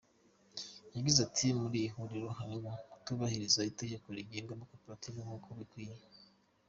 [0.95, 5.95] Yagize ati “Muri iri huriro harimo kutubahiriza iteko rigenga amakoperative nk’uko bikwiye.